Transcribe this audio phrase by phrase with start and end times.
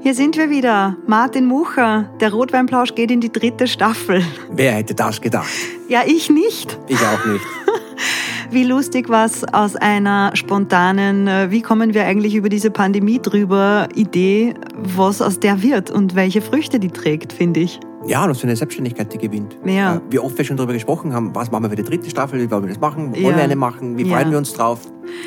[0.00, 0.96] Hier sind wir wieder.
[1.06, 2.08] Martin Mucher.
[2.20, 4.22] Der Rotweinplausch geht in die dritte Staffel.
[4.50, 5.48] Wer hätte das gedacht?
[5.88, 6.78] Ja, ich nicht.
[6.86, 7.44] Ich auch nicht.
[8.50, 13.88] Wie lustig was aus einer spontanen, äh, wie kommen wir eigentlich über diese Pandemie drüber,
[13.94, 17.78] Idee, was aus der wird und welche Früchte die trägt, finde ich.
[18.06, 19.56] Ja, und was für eine Selbstständigkeit die gewinnt.
[19.64, 19.96] Ja.
[19.96, 22.40] Äh, Wie oft wir schon darüber gesprochen haben, was machen wir für die dritte Staffel,
[22.40, 23.36] wie wollen wir das machen, wollen Ja.
[23.36, 24.16] wir eine machen, wie Ja.
[24.16, 24.80] freuen wir uns drauf.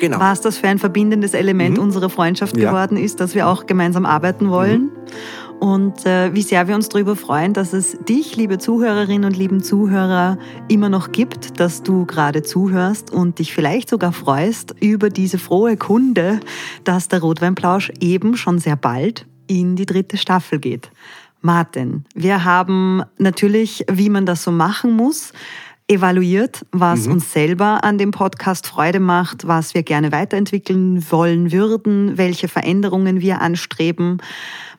[0.00, 0.20] Genau.
[0.20, 2.70] Was das für ein verbindendes Element unserer Freundschaft Ja.
[2.70, 4.90] geworden ist, dass wir auch gemeinsam arbeiten wollen.
[5.60, 9.60] Und äh, wie sehr wir uns darüber freuen, dass es dich, liebe Zuhörerinnen und lieben
[9.60, 15.38] Zuhörer, immer noch gibt, dass du gerade zuhörst und dich vielleicht sogar freust über diese
[15.38, 16.38] frohe Kunde,
[16.84, 20.90] dass der Rotweinplausch eben schon sehr bald in die dritte Staffel geht.
[21.40, 25.32] Martin, wir haben natürlich, wie man das so machen muss,
[25.88, 32.18] evaluiert, was uns selber an dem Podcast Freude macht, was wir gerne weiterentwickeln wollen würden,
[32.18, 34.18] welche Veränderungen wir anstreben.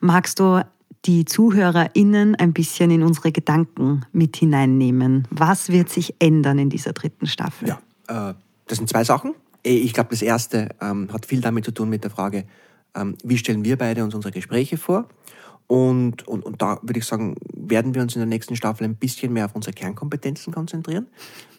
[0.02, 0.64] Magst du
[1.06, 5.28] die ZuhörerInnen ein bisschen in unsere Gedanken mit hineinnehmen?
[5.32, 7.70] Was wird sich ändern in dieser dritten Staffel?
[7.70, 8.34] Ja, äh,
[8.68, 9.34] das sind zwei Sachen.
[9.64, 12.46] Eh, Ich glaube, das erste ähm, hat viel damit zu tun mit der Frage,
[12.96, 15.08] ähm, wie stellen wir beide uns unsere Gespräche vor?
[15.70, 18.96] Und, und, und da würde ich sagen, werden wir uns in der nächsten Staffel ein
[18.96, 21.06] bisschen mehr auf unsere Kernkompetenzen konzentrieren.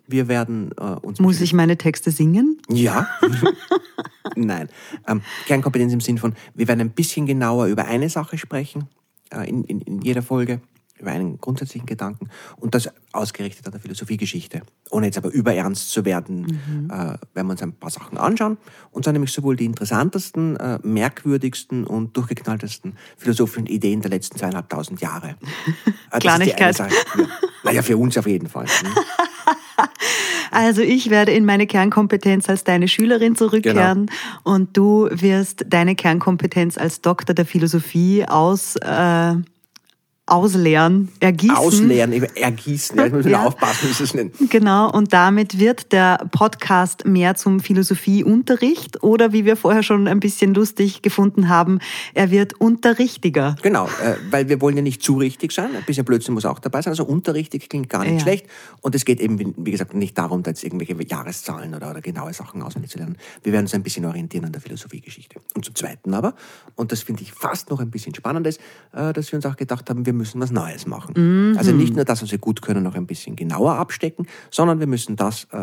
[0.09, 2.61] Wir werden äh, uns Muss ich meine Texte singen?
[2.69, 3.07] Ja.
[4.35, 4.69] Nein.
[5.07, 8.89] Ähm, Kernkompetenz im Sinn von, wir werden ein bisschen genauer über eine Sache sprechen,
[9.33, 10.61] äh, in, in, in jeder Folge,
[11.01, 14.63] über einen grundsätzlichen Gedanken und das ausgerichtet an der Philosophiegeschichte.
[14.91, 16.95] Ohne jetzt aber überernst zu werden, äh,
[17.35, 18.59] werden wir uns ein paar Sachen anschauen.
[18.91, 25.01] Und zwar nämlich sowohl die interessantesten, äh, merkwürdigsten und durchgeknalltesten philosophischen Ideen der letzten zweieinhalbtausend
[25.01, 25.37] Jahre.
[26.13, 26.77] Äh, Kleinigkeit.
[26.77, 26.89] Ja.
[27.63, 28.67] Naja, für uns auf jeden Fall.
[28.67, 28.89] Hm?
[30.51, 34.11] Also ich werde in meine Kernkompetenz als deine Schülerin zurückkehren
[34.43, 39.35] und du wirst deine Kernkompetenz als Doktor der Philosophie aus, äh,
[40.31, 41.57] ausleeren, ergießen.
[41.57, 42.97] Ausleeren, ergießen.
[42.97, 43.45] Ja, ich muss Ja.
[43.47, 44.33] aufpassen, wie es nennen.
[44.49, 50.21] Genau, und damit wird der Podcast mehr zum Philosophieunterricht oder wie wir vorher schon ein
[50.21, 51.79] bisschen lustig gefunden haben,
[52.15, 53.57] er wird unterrichtiger.
[53.63, 55.75] Genau, äh, weil wir wollen ja nicht zu richtig sein.
[55.77, 56.93] Ein bisschen Blödsinn muss auch dabei sein.
[56.93, 58.21] Also unterrichtig klingt gar nicht Ja.
[58.21, 58.47] schlecht.
[58.81, 62.33] Und es geht eben, wie gesagt, nicht darum, da jetzt irgendwelche Jahreszahlen oder, oder genaue
[62.33, 63.17] Sachen auswendig zu lernen.
[63.43, 65.41] Wir werden uns ein bisschen orientieren an der Philosophiegeschichte.
[65.55, 66.35] Und zum Zweiten aber,
[66.77, 68.59] und das finde ich fast noch ein bisschen spannendes,
[68.93, 71.57] äh, dass wir uns auch gedacht haben, wir müssen was Neues machen.
[71.59, 74.87] Also nicht nur das, was wir gut können, noch ein bisschen genauer abstecken, sondern wir
[74.87, 75.59] müssen das, äh,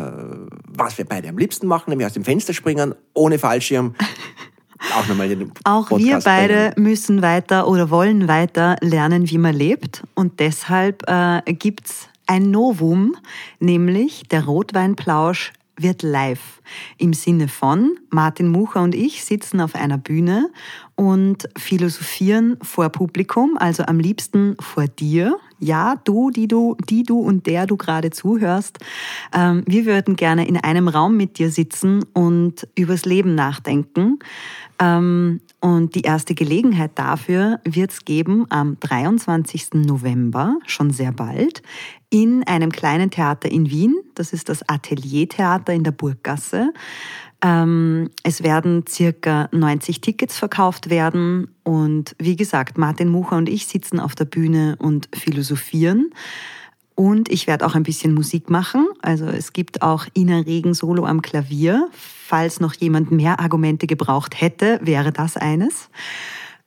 [0.66, 3.94] was wir beide am liebsten machen, nämlich aus dem Fenster springen, ohne Fallschirm,
[4.98, 6.88] auch nochmal in den Auch wir beide bringen.
[6.88, 10.04] müssen weiter oder wollen weiter lernen, wie man lebt.
[10.14, 13.16] Und deshalb äh, gibt's ein Novum,
[13.58, 15.52] nämlich der Rotweinplausch
[15.82, 16.60] wird live.
[16.96, 20.50] Im Sinne von, Martin Mucher und ich sitzen auf einer Bühne
[20.94, 25.38] und philosophieren vor Publikum, also am liebsten vor dir.
[25.60, 28.78] Ja, du, die du, die du und der du gerade zuhörst.
[29.34, 34.18] Ähm, wir würden gerne in einem Raum mit dir sitzen und übers Leben nachdenken.
[34.78, 39.74] Ähm, und die erste Gelegenheit dafür wird es geben am 23.
[39.74, 41.62] November, schon sehr bald,
[42.10, 43.96] in einem kleinen Theater in Wien.
[44.14, 46.72] Das ist das Ateliertheater in der Burggasse.
[47.40, 51.54] Ähm, es werden circa 90 Tickets verkauft werden.
[51.62, 56.10] Und wie gesagt, Martin Mucher und ich sitzen auf der Bühne und philosophieren.
[56.94, 58.88] Und ich werde auch ein bisschen Musik machen.
[59.02, 61.88] Also es gibt auch Ina Regen Solo am Klavier.
[61.92, 65.90] Falls noch jemand mehr Argumente gebraucht hätte, wäre das eines.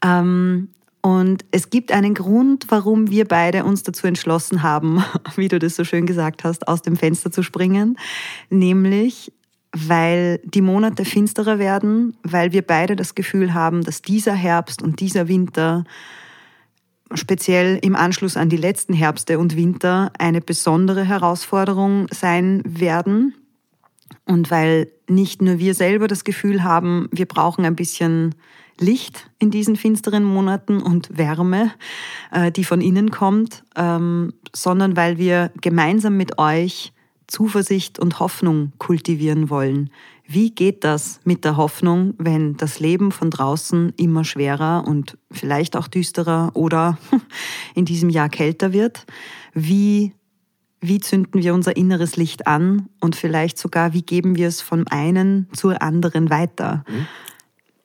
[0.02, 0.70] Ähm,
[1.02, 5.04] und es gibt einen Grund, warum wir beide uns dazu entschlossen haben,
[5.36, 7.98] wie du das so schön gesagt hast, aus dem Fenster zu springen.
[8.50, 9.34] Nämlich,
[9.74, 15.00] weil die Monate finsterer werden, weil wir beide das Gefühl haben, dass dieser Herbst und
[15.00, 15.86] dieser Winter
[17.14, 23.34] speziell im Anschluss an die letzten Herbste und Winter eine besondere Herausforderung sein werden.
[24.26, 28.36] Und weil nicht nur wir selber das Gefühl haben, wir brauchen ein bisschen
[28.80, 31.72] Licht in diesen finsteren Monaten und Wärme,
[32.32, 36.94] äh, die von innen kommt, ähm, sondern weil wir gemeinsam mit euch
[37.32, 39.90] Zuversicht und Hoffnung kultivieren wollen.
[40.28, 45.78] Wie geht das mit der Hoffnung, wenn das Leben von draußen immer schwerer und vielleicht
[45.78, 46.98] auch düsterer oder
[47.74, 49.06] in diesem Jahr kälter wird?
[49.54, 50.14] Wie,
[50.82, 54.86] wie zünden wir unser inneres Licht an und vielleicht sogar, wie geben wir es vom
[54.90, 56.84] einen zur anderen weiter?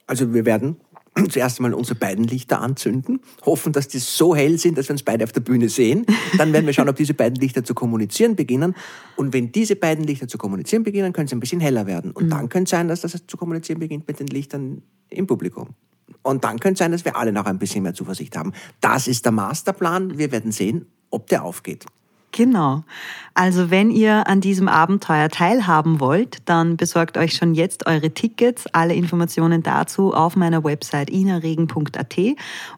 [0.08, 0.76] Also wir werden
[1.30, 5.02] zuerst einmal unsere beiden Lichter anzünden, hoffen, dass die so hell sind, dass wir uns
[5.02, 6.06] beide auf der Bühne sehen.
[6.38, 8.74] Dann werden wir schauen, ob diese beiden Lichter zu kommunizieren beginnen.
[9.16, 12.10] Und wenn diese beiden Lichter zu kommunizieren beginnen, können sie ein bisschen heller werden.
[12.10, 15.70] Und dann könnte es sein, dass das zu kommunizieren beginnt mit den Lichtern im Publikum.
[16.22, 18.52] Und dann könnte es sein, dass wir alle noch ein bisschen mehr Zuversicht haben.
[18.80, 20.18] Das ist der Masterplan.
[20.18, 21.86] Wir werden sehen, ob der aufgeht.
[22.36, 22.84] Genau.
[23.32, 28.66] Also wenn ihr an diesem Abenteuer teilhaben wollt, dann besorgt euch schon jetzt eure Tickets.
[28.74, 32.16] Alle Informationen dazu auf meiner Website inaregen.at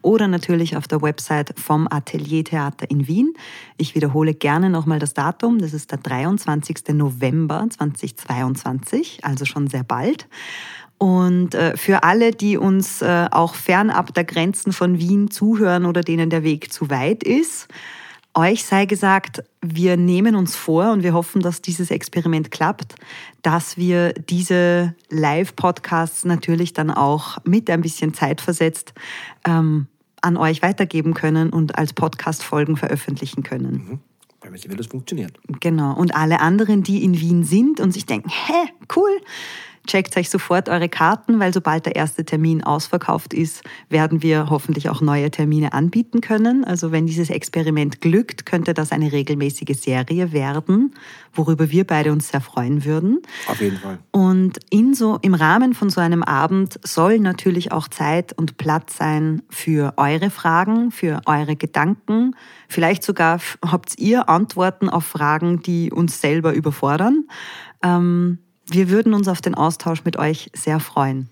[0.01, 3.33] oder natürlich auf der Website vom Atelier Theater in Wien.
[3.77, 5.59] Ich wiederhole gerne nochmal das Datum.
[5.59, 6.93] Das ist der 23.
[6.93, 10.29] November 2022, also schon sehr bald.
[10.97, 15.99] Und äh, für alle, die uns äh, auch fernab der Grenzen von Wien zuhören oder
[15.99, 17.67] denen der Weg zu weit ist,
[18.35, 22.95] euch sei gesagt, wir nehmen uns vor und wir hoffen, dass dieses Experiment klappt,
[23.41, 28.93] dass wir diese Live-Podcasts natürlich dann auch mit ein bisschen Zeit versetzt
[29.45, 29.87] ähm,
[30.21, 33.73] an euch weitergeben können und als Podcast-Folgen veröffentlichen können.
[33.73, 33.99] Mhm.
[34.41, 35.33] Weil wir sehen, wie das funktioniert.
[35.59, 35.93] Genau.
[35.95, 39.11] Und alle anderen, die in Wien sind und sich denken, hä, cool,
[39.87, 44.89] Checkt euch sofort eure Karten, weil sobald der erste Termin ausverkauft ist, werden wir hoffentlich
[44.89, 46.63] auch neue Termine anbieten können.
[46.63, 50.93] Also wenn dieses Experiment glückt, könnte das eine regelmäßige Serie werden,
[51.33, 53.21] worüber wir beide uns sehr freuen würden.
[53.47, 53.99] Auf jeden Fall.
[54.11, 58.97] Und in so, im Rahmen von so einem Abend soll natürlich auch Zeit und Platz
[58.97, 62.35] sein für eure Fragen, für eure Gedanken.
[62.67, 67.25] Vielleicht sogar habt ihr Antworten auf Fragen, die uns selber überfordern.
[67.81, 68.39] Ähm,
[68.71, 71.29] wir würden uns auf den Austausch mit euch sehr freuen.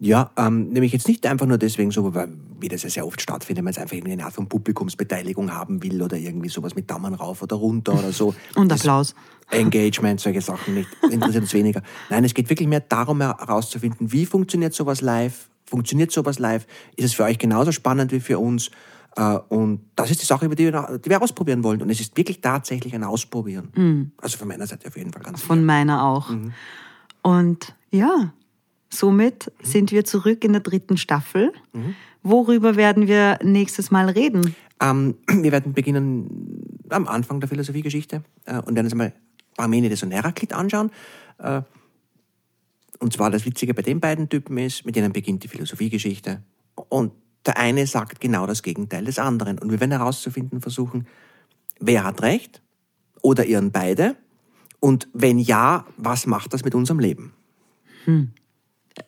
[0.00, 2.28] Ja, ähm, nämlich jetzt nicht einfach nur deswegen so, weil,
[2.60, 5.52] wie das ja sehr oft stattfindet, wenn man jetzt einfach irgendwie eine Art von Publikumsbeteiligung
[5.52, 8.34] haben will oder irgendwie sowas mit Daumen rauf oder runter oder so.
[8.54, 9.14] Und Applaus.
[9.50, 11.82] Engagement, solche Sachen nicht, interessiert uns weniger.
[12.10, 16.66] Nein, es geht wirklich mehr darum herauszufinden, wie funktioniert sowas live, funktioniert sowas live,
[16.96, 18.70] ist es für euch genauso spannend wie für uns
[19.48, 21.82] und das ist die Sache, die wir, die wir ausprobieren wollen.
[21.82, 23.70] Und es ist wirklich tatsächlich ein Ausprobieren.
[23.74, 24.12] Mhm.
[24.18, 25.66] Also von meiner Seite auf jeden Fall ganz Von sicher.
[25.66, 26.30] meiner auch.
[26.30, 26.52] Mhm.
[27.22, 28.32] Und ja,
[28.90, 29.66] somit mhm.
[29.66, 31.52] sind wir zurück in der dritten Staffel.
[31.72, 31.94] Mhm.
[32.22, 34.54] Worüber werden wir nächstes Mal reden?
[34.80, 39.12] Ähm, wir werden beginnen am Anfang der Philosophiegeschichte äh, und werden uns einmal
[39.56, 40.90] Parmenides und Heraklit anschauen.
[41.38, 41.62] Äh,
[43.00, 46.42] und zwar das Witzige bei den beiden Typen ist, mit denen beginnt die Philosophiegeschichte.
[46.88, 47.12] Und
[47.46, 49.58] der eine sagt genau das Gegenteil des anderen.
[49.58, 51.06] Und wir werden herauszufinden versuchen,
[51.80, 52.62] wer hat recht
[53.22, 54.16] oder ihren beide?
[54.80, 57.32] Und wenn ja, was macht das mit unserem Leben?
[58.04, 58.30] Hm.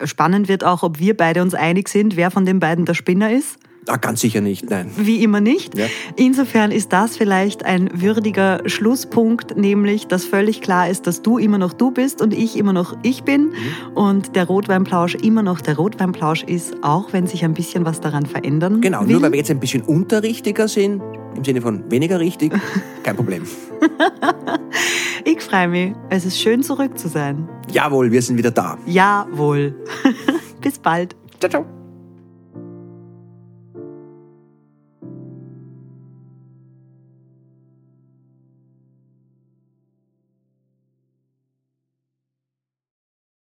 [0.04, 3.32] Spannend wird auch, ob wir beide uns einig sind, wer von den beiden der Spinner
[3.32, 3.58] ist.
[3.86, 4.90] Ah, ganz sicher nicht, nein.
[4.96, 5.76] Wie immer nicht.
[5.76, 5.86] Ja.
[6.16, 11.58] Insofern ist das vielleicht ein würdiger Schlusspunkt, nämlich, dass völlig klar ist, dass du immer
[11.58, 13.52] noch du bist und ich immer noch ich bin mhm.
[13.94, 18.26] und der Rotweinplausch immer noch der Rotweinplausch ist, auch wenn sich ein bisschen was daran
[18.26, 19.12] verändern Genau, will.
[19.12, 21.02] nur weil wir jetzt ein bisschen unterrichtiger sind,
[21.36, 22.52] im Sinne von weniger richtig,
[23.02, 23.44] kein Problem.
[25.24, 25.92] ich freue mich.
[26.10, 27.48] Es ist schön zurück zu sein.
[27.72, 28.76] Jawohl, wir sind wieder da.
[28.86, 29.74] Jawohl.
[30.60, 31.16] Bis bald.
[31.40, 31.79] Ciao, ciao.